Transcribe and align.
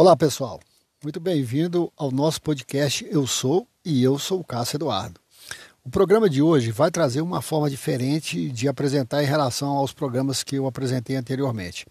Olá, 0.00 0.16
pessoal. 0.16 0.60
Muito 1.02 1.18
bem-vindo 1.18 1.92
ao 1.96 2.12
nosso 2.12 2.40
podcast 2.40 3.04
Eu 3.10 3.26
Sou 3.26 3.66
e 3.84 4.00
eu 4.00 4.16
sou 4.16 4.38
o 4.38 4.44
Cássio 4.44 4.76
Eduardo. 4.76 5.20
O 5.84 5.90
programa 5.90 6.30
de 6.30 6.40
hoje 6.40 6.70
vai 6.70 6.88
trazer 6.88 7.20
uma 7.20 7.42
forma 7.42 7.68
diferente 7.68 8.48
de 8.48 8.68
apresentar 8.68 9.24
em 9.24 9.26
relação 9.26 9.70
aos 9.70 9.92
programas 9.92 10.44
que 10.44 10.54
eu 10.54 10.68
apresentei 10.68 11.16
anteriormente. 11.16 11.84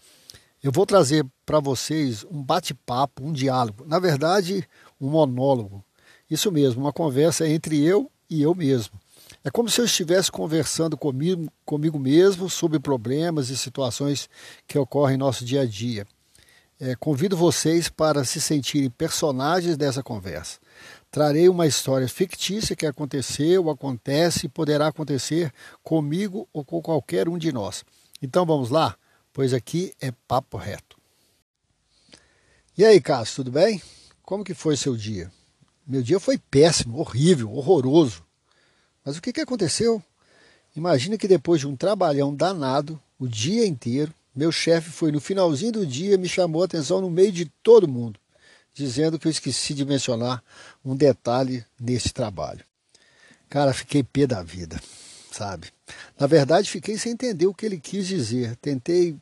Eu 0.62 0.72
vou 0.72 0.86
trazer 0.86 1.22
para 1.44 1.60
vocês 1.60 2.24
um 2.30 2.42
bate-papo, 2.42 3.22
um 3.22 3.30
diálogo, 3.30 3.84
na 3.86 3.98
verdade, 3.98 4.66
um 4.98 5.10
monólogo. 5.10 5.84
Isso 6.30 6.50
mesmo, 6.50 6.80
uma 6.80 6.94
conversa 6.94 7.46
entre 7.46 7.78
eu 7.84 8.10
e 8.30 8.40
eu 8.40 8.54
mesmo. 8.54 8.98
É 9.44 9.50
como 9.50 9.68
se 9.68 9.82
eu 9.82 9.84
estivesse 9.84 10.32
conversando 10.32 10.96
comigo, 10.96 11.46
comigo 11.62 11.98
mesmo 11.98 12.48
sobre 12.48 12.80
problemas 12.80 13.50
e 13.50 13.56
situações 13.58 14.30
que 14.66 14.78
ocorrem 14.78 15.16
em 15.16 15.18
nosso 15.18 15.44
dia 15.44 15.60
a 15.60 15.66
dia. 15.66 16.06
É, 16.80 16.94
convido 16.94 17.36
vocês 17.36 17.88
para 17.88 18.24
se 18.24 18.40
sentirem 18.40 18.88
personagens 18.88 19.76
dessa 19.76 20.02
conversa. 20.02 20.58
Trarei 21.10 21.48
uma 21.48 21.66
história 21.66 22.06
fictícia 22.08 22.76
que 22.76 22.86
aconteceu, 22.86 23.68
acontece 23.68 24.46
e 24.46 24.48
poderá 24.48 24.86
acontecer 24.86 25.52
comigo 25.82 26.48
ou 26.52 26.64
com 26.64 26.80
qualquer 26.80 27.28
um 27.28 27.36
de 27.36 27.52
nós. 27.52 27.84
Então 28.22 28.46
vamos 28.46 28.70
lá, 28.70 28.96
pois 29.32 29.52
aqui 29.52 29.92
é 30.00 30.12
papo 30.28 30.56
reto. 30.56 30.96
E 32.76 32.84
aí, 32.84 33.00
Cássio, 33.00 33.36
tudo 33.36 33.50
bem? 33.50 33.82
Como 34.22 34.44
que 34.44 34.54
foi 34.54 34.76
seu 34.76 34.96
dia? 34.96 35.32
Meu 35.84 36.02
dia 36.02 36.20
foi 36.20 36.38
péssimo, 36.38 36.98
horrível, 36.98 37.52
horroroso. 37.52 38.22
Mas 39.04 39.16
o 39.16 39.22
que, 39.22 39.32
que 39.32 39.40
aconteceu? 39.40 40.00
Imagina 40.76 41.18
que 41.18 41.26
depois 41.26 41.60
de 41.60 41.66
um 41.66 41.74
trabalhão 41.74 42.32
danado, 42.32 43.00
o 43.18 43.26
dia 43.26 43.66
inteiro, 43.66 44.14
meu 44.38 44.52
chefe 44.52 44.88
foi 44.88 45.10
no 45.10 45.20
finalzinho 45.20 45.72
do 45.72 45.84
dia 45.84 46.16
me 46.16 46.28
chamou 46.28 46.62
a 46.62 46.66
atenção 46.66 47.00
no 47.00 47.10
meio 47.10 47.32
de 47.32 47.46
todo 47.60 47.88
mundo, 47.88 48.20
dizendo 48.72 49.18
que 49.18 49.26
eu 49.26 49.32
esqueci 49.32 49.74
de 49.74 49.84
mencionar 49.84 50.44
um 50.84 50.94
detalhe 50.94 51.64
nesse 51.78 52.12
trabalho. 52.12 52.64
Cara, 53.48 53.74
fiquei 53.74 54.04
pé 54.04 54.28
da 54.28 54.40
vida, 54.40 54.80
sabe? 55.32 55.72
Na 56.16 56.28
verdade, 56.28 56.70
fiquei 56.70 56.96
sem 56.96 57.12
entender 57.12 57.48
o 57.48 57.54
que 57.54 57.66
ele 57.66 57.80
quis 57.80 58.06
dizer. 58.06 58.54
Tentei 58.56 59.16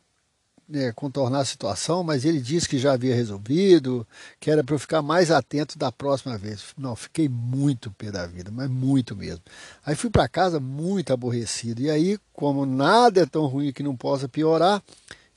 né, 0.68 0.92
contornar 0.92 1.40
a 1.40 1.44
situação, 1.44 2.02
mas 2.02 2.24
ele 2.24 2.40
disse 2.40 2.68
que 2.68 2.78
já 2.78 2.92
havia 2.92 3.14
resolvido, 3.14 4.06
que 4.40 4.50
era 4.50 4.64
para 4.64 4.74
eu 4.74 4.78
ficar 4.78 5.02
mais 5.02 5.30
atento 5.30 5.78
da 5.78 5.92
próxima 5.92 6.36
vez. 6.36 6.64
Não, 6.76 6.96
fiquei 6.96 7.28
muito 7.28 7.90
pé 7.92 8.10
da 8.10 8.26
vida, 8.26 8.50
mas 8.52 8.68
muito 8.68 9.14
mesmo. 9.14 9.42
Aí 9.84 9.94
fui 9.94 10.10
para 10.10 10.28
casa 10.28 10.58
muito 10.58 11.12
aborrecido. 11.12 11.80
E 11.82 11.90
aí, 11.90 12.18
como 12.32 12.66
nada 12.66 13.20
é 13.20 13.26
tão 13.26 13.46
ruim 13.46 13.72
que 13.72 13.82
não 13.82 13.96
possa 13.96 14.28
piorar, 14.28 14.82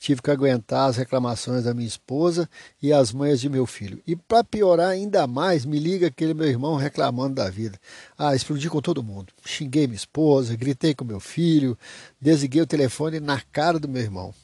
tive 0.00 0.22
que 0.22 0.30
aguentar 0.30 0.88
as 0.88 0.96
reclamações 0.96 1.64
da 1.64 1.74
minha 1.74 1.86
esposa 1.86 2.48
e 2.82 2.92
as 2.92 3.12
mães 3.12 3.40
de 3.40 3.48
meu 3.48 3.66
filho. 3.66 4.02
E 4.06 4.16
para 4.16 4.42
piorar 4.42 4.88
ainda 4.88 5.26
mais, 5.26 5.64
me 5.64 5.78
liga 5.78 6.08
aquele 6.08 6.34
meu 6.34 6.48
irmão 6.48 6.74
reclamando 6.74 7.34
da 7.34 7.50
vida. 7.50 7.78
Ah, 8.18 8.34
explodi 8.34 8.68
com 8.68 8.80
todo 8.80 9.02
mundo. 9.02 9.32
Xinguei 9.44 9.86
minha 9.86 9.96
esposa, 9.96 10.56
gritei 10.56 10.94
com 10.94 11.04
meu 11.04 11.20
filho, 11.20 11.78
desliguei 12.20 12.62
o 12.62 12.66
telefone 12.66 13.20
na 13.20 13.40
cara 13.52 13.78
do 13.78 13.88
meu 13.88 14.02
irmão. 14.02 14.34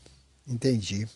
Entendi. 0.46 1.08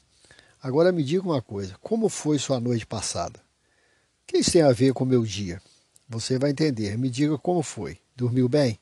Agora 0.62 0.92
me 0.92 1.02
diga 1.02 1.22
uma 1.22 1.42
coisa: 1.42 1.76
como 1.80 2.08
foi 2.08 2.38
sua 2.38 2.60
noite 2.60 2.86
passada? 2.86 3.38
O 3.38 4.26
que 4.26 4.38
isso 4.38 4.52
tem 4.52 4.62
a 4.62 4.72
ver 4.72 4.92
com 4.92 5.04
o 5.04 5.06
meu 5.06 5.24
dia? 5.24 5.60
Você 6.08 6.38
vai 6.38 6.50
entender. 6.50 6.96
Me 6.98 7.08
diga 7.10 7.38
como 7.38 7.62
foi. 7.62 7.98
Dormiu 8.16 8.48
bem? 8.48 8.78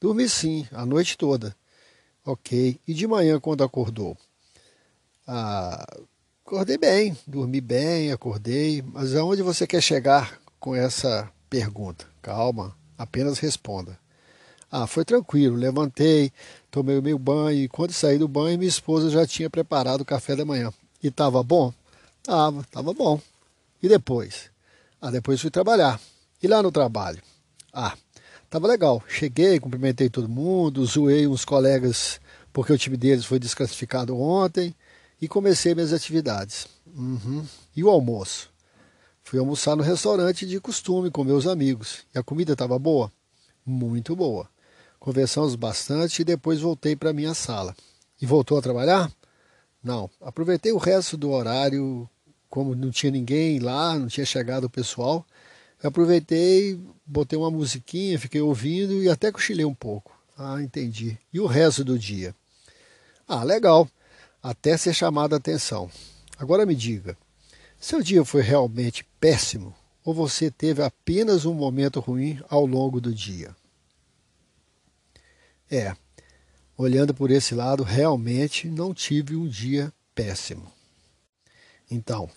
Dormi 0.00 0.28
sim, 0.28 0.66
a 0.72 0.86
noite 0.86 1.16
toda. 1.16 1.54
Ok. 2.24 2.80
E 2.86 2.94
de 2.94 3.06
manhã, 3.06 3.38
quando 3.38 3.62
acordou? 3.64 4.16
Ah, 5.26 5.86
acordei 6.44 6.78
bem, 6.78 7.16
dormi 7.26 7.60
bem, 7.60 8.10
acordei. 8.10 8.82
Mas 8.82 9.14
aonde 9.14 9.42
você 9.42 9.66
quer 9.66 9.82
chegar 9.82 10.40
com 10.58 10.74
essa 10.74 11.30
pergunta? 11.48 12.06
Calma, 12.22 12.76
apenas 12.96 13.38
responda. 13.38 13.99
Ah, 14.70 14.86
foi 14.86 15.04
tranquilo. 15.04 15.56
Levantei, 15.56 16.32
tomei 16.70 16.98
o 16.98 17.02
meu 17.02 17.18
banho 17.18 17.64
e 17.64 17.68
quando 17.68 17.92
saí 17.92 18.18
do 18.18 18.28
banho, 18.28 18.58
minha 18.58 18.68
esposa 18.68 19.10
já 19.10 19.26
tinha 19.26 19.50
preparado 19.50 20.02
o 20.02 20.04
café 20.04 20.36
da 20.36 20.44
manhã. 20.44 20.72
E 21.02 21.08
estava 21.08 21.42
bom? 21.42 21.72
Tava, 22.22 22.64
tava 22.70 22.94
bom. 22.94 23.20
E 23.82 23.88
depois? 23.88 24.50
Ah, 25.00 25.10
depois 25.10 25.40
fui 25.40 25.50
trabalhar. 25.50 26.00
E 26.42 26.46
lá 26.46 26.62
no 26.62 26.70
trabalho? 26.70 27.20
Ah, 27.72 27.96
tava 28.48 28.68
legal. 28.68 29.02
Cheguei, 29.08 29.58
cumprimentei 29.58 30.08
todo 30.08 30.28
mundo, 30.28 30.84
zoei 30.86 31.26
uns 31.26 31.44
colegas 31.44 32.20
porque 32.52 32.72
o 32.72 32.78
time 32.78 32.96
deles 32.96 33.24
foi 33.24 33.38
desclassificado 33.38 34.18
ontem 34.18 34.74
e 35.20 35.28
comecei 35.28 35.74
minhas 35.74 35.92
atividades. 35.92 36.66
Uhum. 36.86 37.44
E 37.74 37.82
o 37.84 37.88
almoço? 37.90 38.50
Fui 39.22 39.38
almoçar 39.38 39.76
no 39.76 39.82
restaurante 39.82 40.46
de 40.46 40.60
costume 40.60 41.10
com 41.10 41.22
meus 41.22 41.46
amigos. 41.46 42.04
E 42.14 42.18
a 42.18 42.22
comida 42.22 42.52
estava 42.52 42.78
boa? 42.78 43.12
Muito 43.64 44.16
boa. 44.16 44.48
Conversamos 45.00 45.54
bastante 45.54 46.20
e 46.20 46.24
depois 46.26 46.60
voltei 46.60 46.94
para 46.94 47.14
minha 47.14 47.32
sala. 47.32 47.74
E 48.20 48.26
voltou 48.26 48.58
a 48.58 48.62
trabalhar? 48.62 49.10
Não. 49.82 50.10
Aproveitei 50.20 50.72
o 50.72 50.76
resto 50.76 51.16
do 51.16 51.30
horário, 51.30 52.06
como 52.50 52.74
não 52.74 52.90
tinha 52.90 53.10
ninguém 53.10 53.58
lá, 53.58 53.98
não 53.98 54.08
tinha 54.08 54.26
chegado 54.26 54.64
o 54.64 54.70
pessoal. 54.70 55.26
aproveitei, 55.82 56.78
botei 57.06 57.38
uma 57.38 57.50
musiquinha, 57.50 58.18
fiquei 58.18 58.42
ouvindo 58.42 59.02
e 59.02 59.08
até 59.08 59.32
cochilei 59.32 59.64
um 59.64 59.74
pouco. 59.74 60.12
Ah, 60.36 60.60
entendi. 60.60 61.18
E 61.32 61.40
o 61.40 61.46
resto 61.46 61.82
do 61.82 61.98
dia? 61.98 62.34
Ah, 63.26 63.42
legal. 63.42 63.88
Até 64.42 64.76
ser 64.76 64.92
chamado 64.92 65.32
a 65.32 65.38
atenção. 65.38 65.90
Agora 66.38 66.66
me 66.66 66.74
diga, 66.74 67.16
seu 67.78 68.02
dia 68.02 68.22
foi 68.22 68.42
realmente 68.42 69.06
péssimo 69.18 69.74
ou 70.04 70.12
você 70.12 70.50
teve 70.50 70.82
apenas 70.82 71.46
um 71.46 71.54
momento 71.54 72.00
ruim 72.00 72.38
ao 72.50 72.66
longo 72.66 73.00
do 73.00 73.14
dia? 73.14 73.56
É, 75.70 75.94
olhando 76.76 77.14
por 77.14 77.30
esse 77.30 77.54
lado, 77.54 77.82
realmente 77.82 78.68
não 78.68 78.92
tive 78.92 79.36
um 79.36 79.46
dia 79.46 79.92
péssimo. 80.14 80.70
Então, 81.90 82.28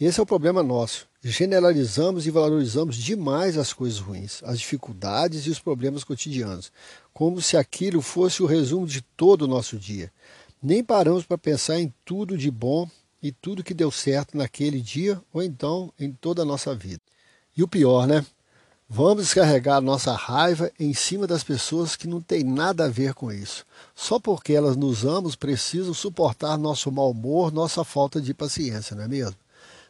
esse 0.00 0.20
é 0.20 0.22
o 0.22 0.26
problema 0.26 0.62
nosso. 0.62 1.08
Generalizamos 1.22 2.26
e 2.26 2.30
valorizamos 2.30 2.96
demais 2.96 3.58
as 3.58 3.72
coisas 3.72 3.98
ruins, 3.98 4.42
as 4.44 4.60
dificuldades 4.60 5.46
e 5.46 5.50
os 5.50 5.58
problemas 5.58 6.04
cotidianos, 6.04 6.70
como 7.12 7.42
se 7.42 7.56
aquilo 7.56 8.00
fosse 8.00 8.42
o 8.42 8.46
resumo 8.46 8.86
de 8.86 9.00
todo 9.00 9.42
o 9.42 9.48
nosso 9.48 9.76
dia. 9.76 10.12
Nem 10.62 10.84
paramos 10.84 11.24
para 11.24 11.36
pensar 11.36 11.80
em 11.80 11.92
tudo 12.04 12.38
de 12.38 12.50
bom 12.50 12.88
e 13.22 13.32
tudo 13.32 13.64
que 13.64 13.74
deu 13.74 13.90
certo 13.90 14.36
naquele 14.36 14.80
dia 14.80 15.20
ou 15.32 15.42
então 15.42 15.92
em 15.98 16.12
toda 16.12 16.42
a 16.42 16.46
nossa 16.46 16.74
vida. 16.74 17.00
E 17.56 17.62
o 17.62 17.68
pior, 17.68 18.06
né? 18.06 18.24
Vamos 18.88 19.24
descarregar 19.24 19.80
nossa 19.80 20.12
raiva 20.12 20.70
em 20.78 20.94
cima 20.94 21.26
das 21.26 21.42
pessoas 21.42 21.96
que 21.96 22.06
não 22.06 22.20
têm 22.20 22.44
nada 22.44 22.84
a 22.84 22.88
ver 22.88 23.14
com 23.14 23.32
isso. 23.32 23.66
Só 23.96 24.20
porque 24.20 24.52
elas 24.52 24.76
nos 24.76 25.04
amam, 25.04 25.32
precisam 25.32 25.92
suportar 25.92 26.56
nosso 26.56 26.92
mau 26.92 27.10
humor, 27.10 27.52
nossa 27.52 27.82
falta 27.82 28.20
de 28.20 28.32
paciência, 28.32 28.94
não 28.94 29.02
é 29.02 29.08
mesmo? 29.08 29.34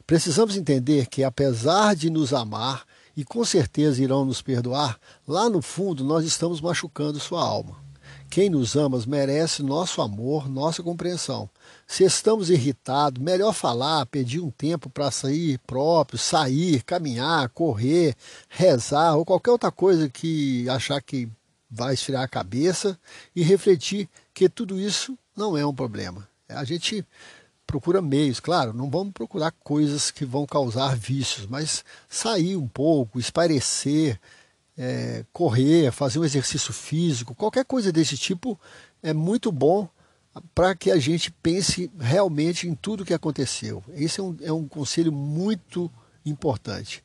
Precisamos 0.06 0.56
entender 0.56 1.08
que, 1.08 1.22
apesar 1.22 1.94
de 1.94 2.08
nos 2.08 2.32
amar 2.32 2.86
e 3.14 3.22
com 3.22 3.44
certeza 3.44 4.02
irão 4.02 4.24
nos 4.24 4.40
perdoar, 4.40 4.98
lá 5.28 5.50
no 5.50 5.60
fundo 5.60 6.02
nós 6.02 6.24
estamos 6.24 6.62
machucando 6.62 7.20
sua 7.20 7.42
alma. 7.42 7.85
Quem 8.28 8.50
nos 8.50 8.76
ama 8.76 9.02
merece 9.06 9.62
nosso 9.62 10.02
amor, 10.02 10.48
nossa 10.48 10.82
compreensão. 10.82 11.48
Se 11.86 12.04
estamos 12.04 12.50
irritados, 12.50 13.22
melhor 13.22 13.52
falar, 13.52 14.04
pedir 14.06 14.40
um 14.40 14.50
tempo 14.50 14.90
para 14.90 15.10
sair 15.10 15.58
próprio, 15.66 16.18
sair, 16.18 16.82
caminhar, 16.82 17.48
correr, 17.50 18.14
rezar 18.48 19.16
ou 19.16 19.24
qualquer 19.24 19.52
outra 19.52 19.70
coisa 19.70 20.08
que 20.08 20.68
achar 20.68 21.00
que 21.00 21.28
vai 21.70 21.94
esfriar 21.94 22.22
a 22.22 22.28
cabeça 22.28 22.98
e 23.34 23.42
refletir 23.42 24.08
que 24.34 24.48
tudo 24.48 24.78
isso 24.78 25.16
não 25.36 25.56
é 25.56 25.64
um 25.64 25.74
problema. 25.74 26.28
A 26.48 26.64
gente 26.64 27.04
procura 27.66 28.00
meios, 28.00 28.38
claro, 28.38 28.72
não 28.72 28.88
vamos 28.88 29.12
procurar 29.12 29.50
coisas 29.50 30.10
que 30.10 30.24
vão 30.24 30.46
causar 30.46 30.96
vícios, 30.96 31.46
mas 31.46 31.84
sair 32.08 32.56
um 32.56 32.68
pouco, 32.68 33.18
espairecer, 33.18 34.20
é, 34.76 35.24
correr, 35.32 35.90
fazer 35.90 36.18
um 36.18 36.24
exercício 36.24 36.72
físico, 36.72 37.34
qualquer 37.34 37.64
coisa 37.64 37.90
desse 37.90 38.16
tipo 38.16 38.58
é 39.02 39.12
muito 39.12 39.50
bom 39.50 39.88
para 40.54 40.74
que 40.74 40.90
a 40.90 40.98
gente 40.98 41.30
pense 41.30 41.90
realmente 41.98 42.68
em 42.68 42.74
tudo 42.74 43.04
que 43.04 43.14
aconteceu. 43.14 43.82
Esse 43.94 44.20
é 44.20 44.22
um, 44.22 44.36
é 44.42 44.52
um 44.52 44.68
conselho 44.68 45.10
muito 45.10 45.90
importante. 46.24 47.02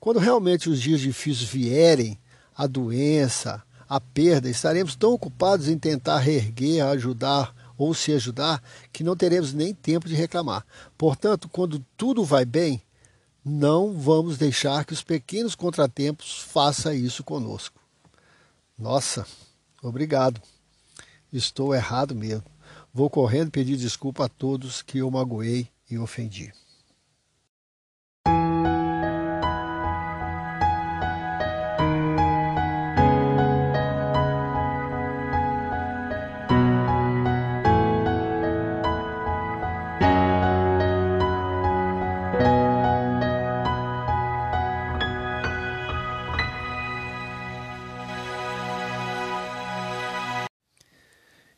Quando 0.00 0.18
realmente 0.18 0.68
os 0.68 0.80
dias 0.80 1.00
difíceis 1.00 1.48
vierem, 1.48 2.18
a 2.56 2.66
doença, 2.66 3.62
a 3.88 4.00
perda, 4.00 4.48
estaremos 4.48 4.96
tão 4.96 5.12
ocupados 5.12 5.68
em 5.68 5.78
tentar 5.78 6.18
reerguer, 6.18 6.84
ajudar 6.84 7.54
ou 7.76 7.92
se 7.94 8.12
ajudar, 8.12 8.62
que 8.92 9.04
não 9.04 9.16
teremos 9.16 9.52
nem 9.52 9.74
tempo 9.74 10.08
de 10.08 10.14
reclamar. 10.14 10.64
Portanto, 10.96 11.48
quando 11.48 11.84
tudo 11.96 12.24
vai 12.24 12.44
bem, 12.44 12.82
não 13.44 13.92
vamos 13.92 14.38
deixar 14.38 14.84
que 14.84 14.94
os 14.94 15.02
pequenos 15.02 15.54
contratempos 15.54 16.38
façam 16.38 16.94
isso 16.94 17.22
conosco. 17.22 17.78
Nossa, 18.78 19.26
obrigado. 19.82 20.40
Estou 21.32 21.74
errado 21.74 22.14
mesmo. 22.14 22.44
Vou 22.92 23.10
correndo 23.10 23.50
pedir 23.50 23.76
desculpa 23.76 24.24
a 24.24 24.28
todos 24.28 24.80
que 24.80 24.98
eu 24.98 25.10
magoei 25.10 25.68
e 25.90 25.98
ofendi. 25.98 26.52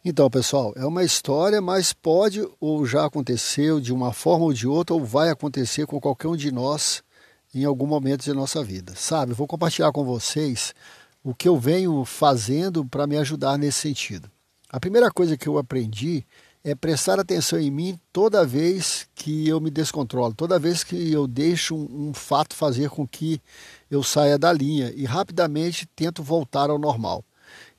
Então, 0.08 0.30
pessoal, 0.30 0.72
é 0.76 0.86
uma 0.86 1.02
história, 1.02 1.60
mas 1.60 1.92
pode 1.92 2.48
ou 2.60 2.86
já 2.86 3.06
aconteceu 3.06 3.80
de 3.80 3.92
uma 3.92 4.12
forma 4.12 4.44
ou 4.44 4.52
de 4.52 4.64
outra, 4.64 4.94
ou 4.94 5.04
vai 5.04 5.30
acontecer 5.30 5.84
com 5.84 6.00
qualquer 6.00 6.28
um 6.28 6.36
de 6.36 6.52
nós 6.52 7.02
em 7.52 7.64
algum 7.64 7.88
momento 7.88 8.22
de 8.22 8.32
nossa 8.32 8.62
vida. 8.62 8.94
Sabe, 8.94 9.32
vou 9.32 9.48
compartilhar 9.48 9.90
com 9.90 10.04
vocês 10.04 10.72
o 11.24 11.34
que 11.34 11.48
eu 11.48 11.58
venho 11.58 12.04
fazendo 12.04 12.84
para 12.84 13.04
me 13.04 13.16
ajudar 13.16 13.58
nesse 13.58 13.80
sentido. 13.80 14.30
A 14.70 14.78
primeira 14.78 15.10
coisa 15.10 15.36
que 15.36 15.48
eu 15.48 15.58
aprendi 15.58 16.24
é 16.62 16.72
prestar 16.72 17.18
atenção 17.18 17.58
em 17.58 17.72
mim 17.72 17.98
toda 18.12 18.46
vez 18.46 19.08
que 19.12 19.48
eu 19.48 19.60
me 19.60 19.70
descontrolo, 19.72 20.32
toda 20.34 20.56
vez 20.56 20.84
que 20.84 21.10
eu 21.10 21.26
deixo 21.26 21.74
um, 21.74 22.10
um 22.10 22.14
fato 22.14 22.54
fazer 22.54 22.90
com 22.90 23.04
que 23.08 23.40
eu 23.90 24.04
saia 24.04 24.38
da 24.38 24.52
linha 24.52 24.92
e 24.94 25.04
rapidamente 25.04 25.84
tento 25.96 26.22
voltar 26.22 26.70
ao 26.70 26.78
normal. 26.78 27.24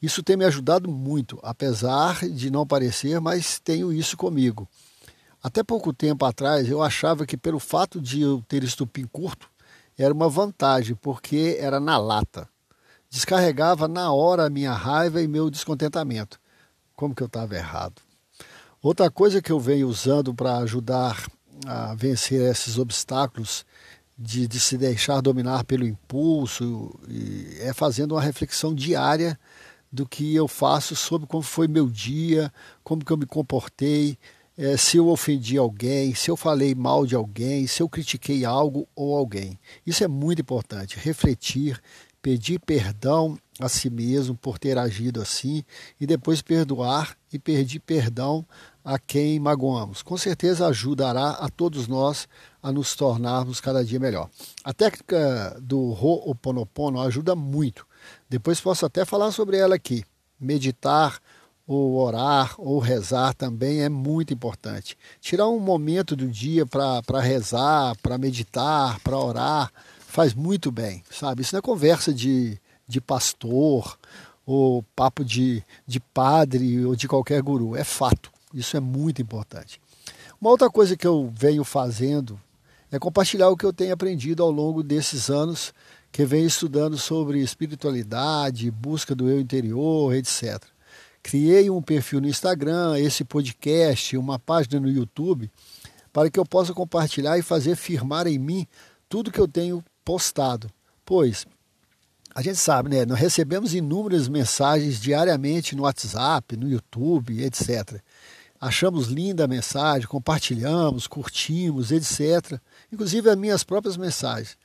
Isso 0.01 0.21
tem 0.21 0.37
me 0.37 0.45
ajudado 0.45 0.89
muito, 0.89 1.39
apesar 1.41 2.27
de 2.27 2.51
não 2.51 2.67
parecer, 2.67 3.19
mas 3.19 3.59
tenho 3.59 3.91
isso 3.91 4.15
comigo. 4.15 4.67
Até 5.41 5.63
pouco 5.63 5.93
tempo 5.93 6.25
atrás 6.25 6.69
eu 6.69 6.81
achava 6.81 7.25
que 7.25 7.37
pelo 7.37 7.59
fato 7.59 8.01
de 8.01 8.21
eu 8.21 8.43
ter 8.47 8.63
estupim 8.63 9.05
curto 9.05 9.49
era 9.97 10.13
uma 10.13 10.29
vantagem, 10.29 10.95
porque 10.95 11.57
era 11.59 11.79
na 11.79 11.97
lata. 11.97 12.47
Descarregava 13.09 13.87
na 13.87 14.11
hora 14.11 14.45
a 14.45 14.49
minha 14.49 14.73
raiva 14.73 15.21
e 15.21 15.27
meu 15.27 15.49
descontentamento. 15.49 16.39
Como 16.95 17.15
que 17.15 17.23
eu 17.23 17.27
estava 17.27 17.55
errado. 17.55 18.01
Outra 18.81 19.09
coisa 19.09 19.41
que 19.41 19.51
eu 19.51 19.59
venho 19.59 19.87
usando 19.87 20.33
para 20.33 20.57
ajudar 20.57 21.25
a 21.65 21.95
vencer 21.95 22.41
esses 22.41 22.77
obstáculos 22.77 23.65
de, 24.17 24.47
de, 24.47 24.59
se 24.59 24.77
deixar 24.77 25.21
dominar 25.21 25.63
pelo 25.63 25.85
impulso 25.85 26.99
é 27.59 27.73
fazendo 27.73 28.13
uma 28.13 28.21
reflexão 28.21 28.73
diária 28.73 29.39
do 29.91 30.07
que 30.07 30.35
eu 30.35 30.47
faço 30.47 30.95
sobre 30.95 31.27
como 31.27 31.43
foi 31.43 31.67
meu 31.67 31.87
dia, 31.87 32.51
como 32.83 33.03
que 33.03 33.11
eu 33.11 33.17
me 33.17 33.25
comportei, 33.25 34.17
é, 34.57 34.75
se 34.75 34.97
eu 34.97 35.07
ofendi 35.07 35.57
alguém, 35.57 36.15
se 36.15 36.31
eu 36.31 36.35
falei 36.35 36.73
mal 36.73 37.05
de 37.05 37.15
alguém, 37.15 37.67
se 37.67 37.81
eu 37.81 37.87
critiquei 37.87 38.43
algo 38.43 38.87
ou 38.95 39.15
alguém. 39.15 39.59
Isso 39.85 40.03
é 40.03 40.07
muito 40.07 40.41
importante. 40.41 40.97
Refletir, 40.97 41.79
pedir 42.21 42.59
perdão 42.59 43.37
a 43.59 43.69
si 43.69 43.89
mesmo 43.89 44.35
por 44.35 44.57
ter 44.57 44.77
agido 44.77 45.21
assim 45.21 45.63
e 46.01 46.07
depois 46.07 46.41
perdoar 46.41 47.15
e 47.31 47.37
pedir 47.37 47.79
perdão 47.79 48.45
a 48.83 48.97
quem 48.97 49.39
magoamos. 49.39 50.01
Com 50.01 50.17
certeza 50.17 50.67
ajudará 50.67 51.31
a 51.31 51.49
todos 51.49 51.87
nós 51.87 52.27
a 52.61 52.71
nos 52.71 52.95
tornarmos 52.95 53.61
cada 53.61 53.85
dia 53.85 53.99
melhor. 53.99 54.29
A 54.63 54.73
técnica 54.73 55.57
do 55.61 55.79
Ho'oponopono 55.79 56.99
ajuda 57.01 57.35
muito 57.35 57.85
depois 58.29 58.59
posso 58.59 58.85
até 58.85 59.05
falar 59.05 59.31
sobre 59.31 59.57
ela 59.57 59.75
aqui. 59.75 60.03
Meditar, 60.39 61.19
ou 61.67 61.97
orar, 61.97 62.55
ou 62.57 62.79
rezar 62.79 63.33
também 63.33 63.81
é 63.81 63.89
muito 63.89 64.33
importante. 64.33 64.97
Tirar 65.19 65.49
um 65.49 65.59
momento 65.59 66.15
do 66.15 66.27
dia 66.27 66.65
para 66.65 67.19
rezar, 67.19 67.95
para 68.01 68.17
meditar, 68.17 68.99
para 69.01 69.17
orar, 69.17 69.71
faz 69.99 70.33
muito 70.33 70.71
bem, 70.71 71.03
sabe? 71.11 71.41
Isso 71.41 71.53
não 71.53 71.59
é 71.59 71.61
conversa 71.61 72.13
de, 72.13 72.57
de 72.87 73.01
pastor, 73.01 73.99
ou 74.45 74.81
papo 74.95 75.25
de, 75.25 75.61
de 75.85 75.99
padre, 75.99 76.85
ou 76.85 76.95
de 76.95 77.07
qualquer 77.07 77.41
guru. 77.41 77.75
É 77.75 77.83
fato. 77.83 78.31
Isso 78.53 78.77
é 78.77 78.79
muito 78.79 79.21
importante. 79.21 79.81
Uma 80.39 80.51
outra 80.51 80.69
coisa 80.69 80.95
que 80.95 81.05
eu 81.05 81.29
venho 81.35 81.65
fazendo 81.65 82.39
é 82.89 82.97
compartilhar 82.97 83.49
o 83.49 83.57
que 83.57 83.65
eu 83.65 83.73
tenho 83.73 83.93
aprendido 83.93 84.41
ao 84.41 84.49
longo 84.49 84.81
desses 84.81 85.29
anos 85.29 85.73
que 86.17 86.25
vem 86.25 86.47
estudando 86.47 86.97
sobre 86.97 87.43
espiritualidade, 87.43 88.71
busca 88.71 89.13
do 89.13 89.29
eu 89.29 89.39
interior, 89.39 90.15
etc. 90.15 90.63
Criei 91.21 91.69
um 91.69 91.79
perfil 91.79 92.19
no 92.19 92.27
Instagram, 92.27 92.97
esse 92.97 93.23
podcast, 93.23 94.17
uma 94.17 94.39
página 94.39 94.79
no 94.79 94.89
YouTube, 94.89 95.47
para 96.11 96.27
que 96.31 96.39
eu 96.39 96.43
possa 96.43 96.73
compartilhar 96.73 97.37
e 97.37 97.43
fazer 97.43 97.75
firmar 97.75 98.25
em 98.25 98.39
mim 98.39 98.65
tudo 99.07 99.31
que 99.31 99.39
eu 99.39 99.47
tenho 99.47 99.85
postado. 100.03 100.71
Pois 101.05 101.45
a 102.33 102.41
gente 102.41 102.57
sabe, 102.57 102.89
né? 102.89 103.05
Nós 103.05 103.19
recebemos 103.19 103.75
inúmeras 103.75 104.27
mensagens 104.27 104.99
diariamente 104.99 105.75
no 105.75 105.83
WhatsApp, 105.83 106.57
no 106.57 106.67
YouTube, 106.67 107.43
etc. 107.43 108.01
Achamos 108.59 109.05
linda 109.05 109.43
a 109.43 109.47
mensagem, 109.47 110.07
compartilhamos, 110.07 111.05
curtimos, 111.05 111.91
etc. 111.91 112.59
Inclusive 112.91 113.29
as 113.29 113.37
minhas 113.37 113.63
próprias 113.63 113.95
mensagens 113.95 114.57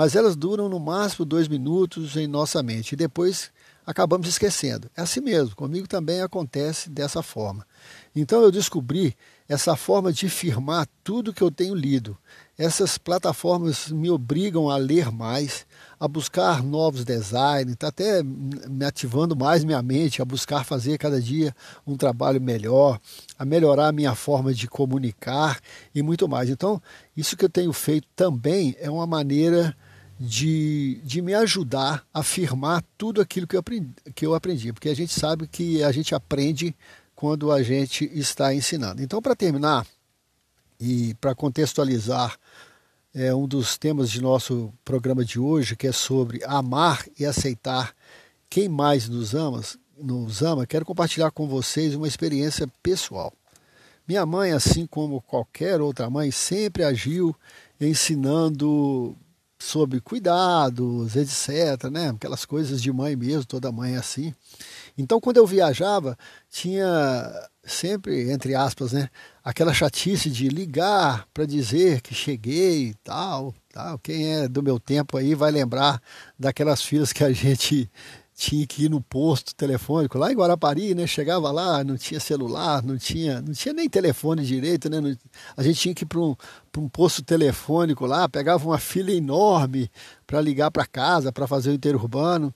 mas 0.00 0.16
elas 0.16 0.34
duram 0.34 0.66
no 0.66 0.80
máximo 0.80 1.26
dois 1.26 1.46
minutos 1.46 2.16
em 2.16 2.26
nossa 2.26 2.62
mente 2.62 2.92
e 2.92 2.96
depois 2.96 3.50
acabamos 3.84 4.26
esquecendo. 4.26 4.90
É 4.96 5.02
assim 5.02 5.20
mesmo, 5.20 5.54
comigo 5.54 5.86
também 5.86 6.22
acontece 6.22 6.88
dessa 6.88 7.22
forma. 7.22 7.66
Então 8.16 8.40
eu 8.40 8.50
descobri 8.50 9.14
essa 9.46 9.76
forma 9.76 10.10
de 10.10 10.26
firmar 10.30 10.88
tudo 11.04 11.34
que 11.34 11.42
eu 11.42 11.50
tenho 11.50 11.74
lido. 11.74 12.16
Essas 12.56 12.96
plataformas 12.96 13.88
me 13.90 14.08
obrigam 14.08 14.70
a 14.70 14.78
ler 14.78 15.12
mais, 15.12 15.66
a 15.98 16.08
buscar 16.08 16.62
novos 16.62 17.04
designs, 17.04 17.72
está 17.72 17.88
até 17.88 18.22
me 18.22 18.86
ativando 18.86 19.36
mais 19.36 19.64
minha 19.64 19.82
mente 19.82 20.22
a 20.22 20.24
buscar 20.24 20.64
fazer 20.64 20.96
cada 20.96 21.20
dia 21.20 21.54
um 21.86 21.94
trabalho 21.94 22.40
melhor, 22.40 22.98
a 23.38 23.44
melhorar 23.44 23.88
a 23.88 23.92
minha 23.92 24.14
forma 24.14 24.54
de 24.54 24.66
comunicar 24.66 25.60
e 25.94 26.02
muito 26.02 26.26
mais. 26.26 26.48
Então, 26.48 26.80
isso 27.14 27.36
que 27.36 27.44
eu 27.44 27.50
tenho 27.50 27.72
feito 27.74 28.08
também 28.16 28.74
é 28.80 28.90
uma 28.90 29.06
maneira 29.06 29.76
de, 30.22 31.00
de 31.02 31.22
me 31.22 31.32
ajudar 31.32 32.06
a 32.12 32.20
afirmar 32.20 32.84
tudo 32.98 33.22
aquilo 33.22 33.46
que 33.46 33.56
eu, 33.56 33.60
aprendi, 33.60 33.90
que 34.14 34.26
eu 34.26 34.34
aprendi, 34.34 34.70
porque 34.70 34.90
a 34.90 34.94
gente 34.94 35.18
sabe 35.18 35.48
que 35.48 35.82
a 35.82 35.90
gente 35.90 36.14
aprende 36.14 36.76
quando 37.16 37.50
a 37.50 37.62
gente 37.62 38.04
está 38.12 38.54
ensinando. 38.54 39.02
Então, 39.02 39.22
para 39.22 39.34
terminar 39.34 39.86
e 40.78 41.14
para 41.14 41.34
contextualizar 41.34 42.38
é, 43.14 43.34
um 43.34 43.48
dos 43.48 43.78
temas 43.78 44.10
de 44.10 44.20
nosso 44.20 44.70
programa 44.84 45.24
de 45.24 45.40
hoje, 45.40 45.74
que 45.74 45.86
é 45.86 45.92
sobre 45.92 46.44
amar 46.44 47.02
e 47.18 47.24
aceitar 47.24 47.94
quem 48.50 48.68
mais 48.68 49.08
nos 49.08 49.34
ama, 49.34 49.62
nos 49.96 50.42
ama, 50.42 50.66
quero 50.66 50.84
compartilhar 50.84 51.30
com 51.30 51.48
vocês 51.48 51.94
uma 51.94 52.06
experiência 52.06 52.70
pessoal. 52.82 53.32
Minha 54.06 54.26
mãe, 54.26 54.52
assim 54.52 54.86
como 54.86 55.22
qualquer 55.22 55.80
outra 55.80 56.10
mãe, 56.10 56.30
sempre 56.30 56.84
agiu 56.84 57.34
ensinando 57.80 59.16
sobre 59.60 60.00
cuidados, 60.00 61.14
etc, 61.14 61.90
né? 61.90 62.08
Aquelas 62.08 62.44
coisas 62.46 62.80
de 62.80 62.90
mãe 62.90 63.14
mesmo, 63.14 63.44
toda 63.44 63.70
mãe 63.70 63.94
é 63.94 63.98
assim. 63.98 64.34
Então, 64.96 65.20
quando 65.20 65.36
eu 65.36 65.46
viajava, 65.46 66.16
tinha 66.50 67.30
sempre, 67.62 68.30
entre 68.30 68.54
aspas, 68.54 68.92
né, 68.92 69.10
aquela 69.44 69.74
chatice 69.74 70.30
de 70.30 70.48
ligar 70.48 71.26
para 71.32 71.44
dizer 71.44 72.00
que 72.00 72.14
cheguei 72.14 72.88
e 72.88 72.94
tal, 73.04 73.54
tal. 73.72 73.98
Quem 73.98 74.34
é 74.34 74.48
do 74.48 74.62
meu 74.62 74.80
tempo 74.80 75.16
aí 75.18 75.34
vai 75.34 75.50
lembrar 75.50 76.02
daquelas 76.38 76.82
filas 76.82 77.12
que 77.12 77.22
a 77.22 77.30
gente 77.30 77.90
tinha 78.40 78.66
que 78.66 78.86
ir 78.86 78.88
no 78.88 79.02
posto 79.02 79.54
telefônico 79.54 80.16
lá 80.16 80.32
em 80.32 80.34
Guarapari, 80.34 80.94
né? 80.94 81.06
Chegava 81.06 81.50
lá, 81.50 81.84
não 81.84 81.98
tinha 81.98 82.18
celular, 82.18 82.82
não 82.82 82.96
tinha, 82.96 83.42
não 83.42 83.52
tinha 83.52 83.74
nem 83.74 83.86
telefone 83.86 84.42
direito, 84.46 84.88
né? 84.88 85.14
a 85.54 85.62
gente 85.62 85.78
tinha 85.78 85.94
que 85.94 86.04
ir 86.04 86.06
para 86.06 86.20
um, 86.20 86.34
um 86.78 86.88
posto 86.88 87.22
telefônico 87.22 88.06
lá, 88.06 88.26
pegava 88.30 88.66
uma 88.66 88.78
fila 88.78 89.12
enorme 89.12 89.90
para 90.26 90.40
ligar 90.40 90.70
para 90.70 90.86
casa, 90.86 91.30
para 91.30 91.46
fazer 91.46 91.68
o 91.68 91.74
interurbano. 91.74 92.52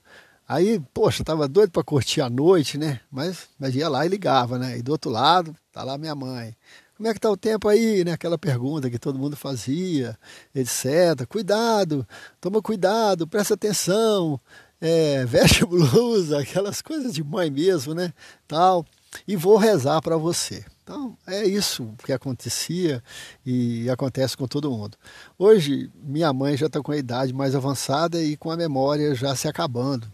Aí, 0.47 0.81
poxa, 0.91 1.23
tava 1.23 1.47
doido 1.47 1.69
para 1.69 1.83
curtir 1.83 2.21
a 2.21 2.31
noite, 2.31 2.79
né? 2.79 2.99
Mas, 3.11 3.47
mas 3.59 3.75
ia 3.75 3.87
lá 3.87 4.05
e 4.07 4.09
ligava, 4.09 4.57
né? 4.57 4.79
E 4.79 4.81
do 4.81 4.91
outro 4.91 5.11
lado, 5.11 5.55
tá 5.71 5.83
lá 5.83 5.99
minha 5.99 6.15
mãe. 6.15 6.55
Como 6.97 7.09
é 7.09 7.13
que 7.13 7.19
tá 7.19 7.29
o 7.29 7.37
tempo 7.37 7.67
aí, 7.67 8.03
né? 8.03 8.13
Aquela 8.13 8.39
pergunta 8.39 8.89
que 8.89 8.97
todo 8.97 9.19
mundo 9.19 9.35
fazia, 9.35 10.17
etc. 10.53 11.27
Cuidado, 11.27 12.07
toma 12.41 12.61
cuidado, 12.61 13.27
presta 13.27 13.53
atenção, 13.53 14.39
é, 14.81 15.23
veste 15.25 15.65
blusa, 15.65 16.39
aquelas 16.39 16.81
coisas 16.81 17.13
de 17.13 17.23
mãe 17.23 17.49
mesmo, 17.49 17.93
né? 17.93 18.13
Tal. 18.47 18.85
E 19.27 19.35
vou 19.35 19.57
rezar 19.57 20.01
para 20.01 20.17
você. 20.17 20.65
Então, 20.83 21.17
é 21.25 21.43
isso 21.45 21.95
que 22.03 22.13
acontecia 22.13 23.03
e 23.43 23.89
acontece 23.89 24.37
com 24.37 24.47
todo 24.47 24.69
mundo. 24.69 24.97
Hoje, 25.37 25.89
minha 25.95 26.31
mãe 26.31 26.55
já 26.55 26.67
está 26.67 26.81
com 26.81 26.91
a 26.91 26.97
idade 26.97 27.33
mais 27.33 27.55
avançada 27.55 28.21
e 28.21 28.37
com 28.37 28.51
a 28.51 28.57
memória 28.57 29.15
já 29.15 29.35
se 29.35 29.47
acabando. 29.47 30.11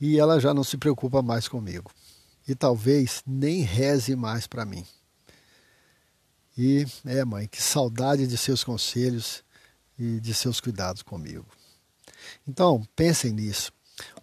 E 0.00 0.18
ela 0.18 0.40
já 0.40 0.54
não 0.54 0.64
se 0.64 0.78
preocupa 0.78 1.20
mais 1.20 1.46
comigo. 1.46 1.90
E 2.46 2.54
talvez 2.54 3.22
nem 3.26 3.60
reze 3.60 4.16
mais 4.16 4.46
para 4.46 4.64
mim. 4.64 4.86
E, 6.56 6.86
é, 7.04 7.24
mãe, 7.24 7.46
que 7.46 7.62
saudade 7.62 8.26
de 8.26 8.36
seus 8.36 8.64
conselhos 8.64 9.44
e 9.98 10.18
de 10.20 10.32
seus 10.32 10.60
cuidados 10.60 11.02
comigo. 11.02 11.46
Então, 12.46 12.82
pensem 12.96 13.32
nisso. 13.32 13.70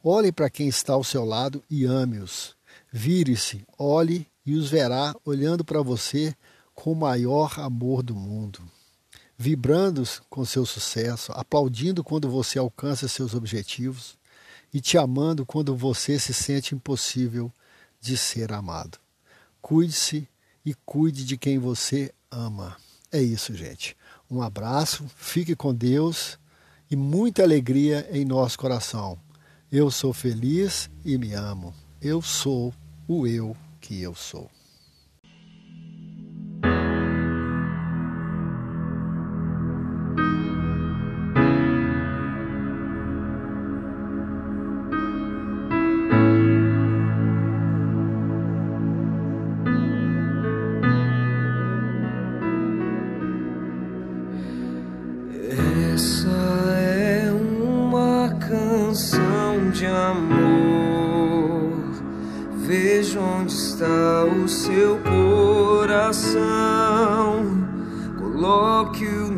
Olhe 0.08 0.32
para 0.32 0.52
quem 0.52 0.68
está 0.68 0.94
ao 0.94 1.04
seu 1.04 1.26
lado 1.26 1.64
e 1.68 1.84
ame-os. 1.84 2.56
Vire-se, 2.94 3.66
olhe 3.76 4.28
e 4.46 4.54
os 4.54 4.70
verá 4.70 5.16
olhando 5.26 5.66
para 5.66 5.82
você 5.82 6.36
com 6.76 6.92
o 6.92 6.96
maior 6.96 7.60
amor 7.60 8.04
do 8.04 8.14
mundo, 8.14 8.62
vibrando 9.36 10.04
com 10.30 10.46
seu 10.46 10.64
sucesso, 10.64 11.32
aplaudindo 11.32 12.04
quando 12.04 12.30
você 12.30 12.60
alcança 12.60 13.08
seus 13.08 13.34
objetivos 13.34 14.16
e 14.72 14.80
te 14.80 14.96
amando 14.96 15.44
quando 15.44 15.76
você 15.76 16.20
se 16.20 16.36
sente 16.36 16.76
impossível 16.76 17.52
de 18.00 18.16
ser 18.16 18.54
amado. 18.54 19.00
cuide-se 19.60 20.30
e 20.64 20.76
cuide 20.86 21.26
de 21.26 21.36
quem 21.36 21.58
você 21.58 22.14
ama. 22.30 22.78
É 23.12 23.20
isso, 23.20 23.56
gente. 23.56 23.98
Um 24.30 24.40
abraço, 24.44 25.04
fique 25.16 25.56
com 25.56 25.74
Deus 25.74 26.38
e 26.92 26.96
muita 26.96 27.42
alegria 27.42 28.08
em 28.12 28.24
nosso 28.24 28.60
coração. 28.60 29.25
Eu 29.72 29.90
sou 29.90 30.14
feliz 30.14 30.90
e 31.04 31.18
me 31.18 31.34
amo. 31.34 31.74
Eu 32.00 32.22
sou 32.22 32.72
o 33.08 33.26
eu 33.26 33.58
que 33.82 34.00
eu 34.02 34.14
sou. 34.14 34.50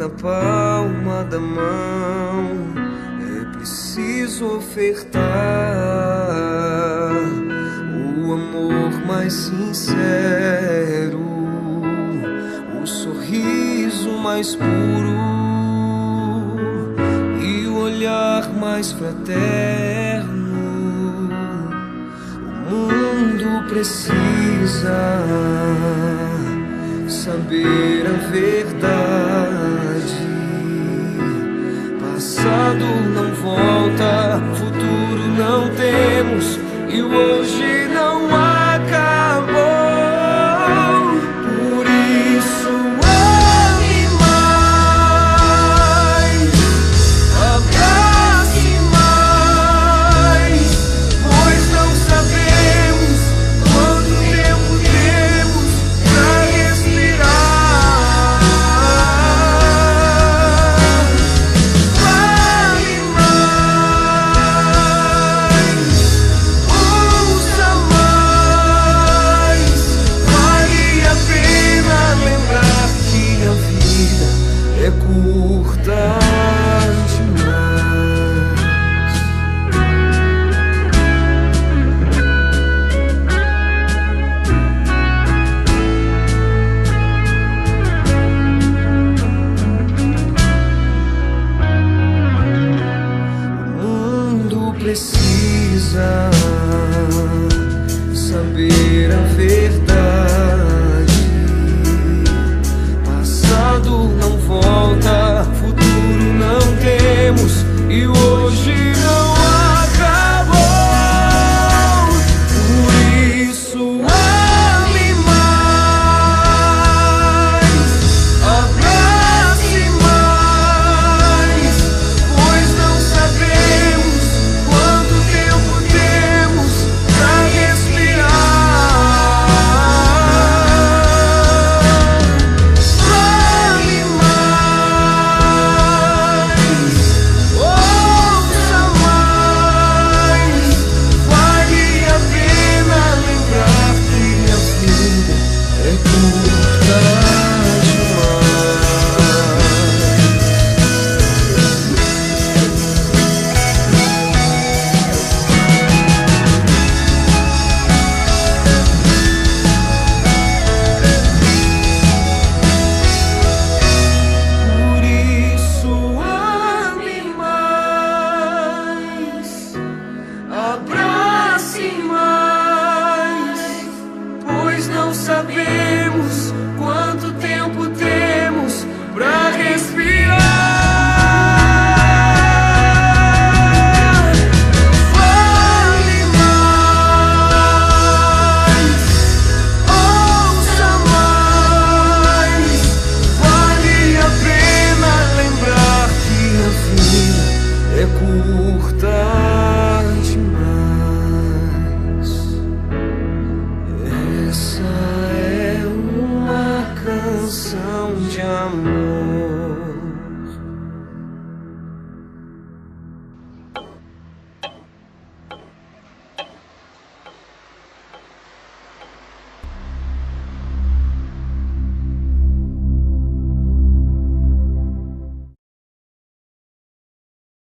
Na 0.07 0.09
palma 0.09 1.23
da 1.25 1.39
mão. 1.39 2.73
É 3.19 3.57
preciso 3.57 4.57
ofertar 4.57 5.21
o 8.25 8.33
amor 8.33 9.05
mais 9.05 9.33
sincero, 9.33 11.19
o 12.81 12.87
sorriso 12.87 14.11
mais 14.19 14.55
puro 14.55 15.17
e 17.41 17.67
o 17.67 17.79
olhar 17.79 18.49
mais 18.53 18.91
fraterno 18.93 20.47
mundo 22.69 23.67
precisa 23.69 24.97
saber 27.07 28.05
a 28.07 28.29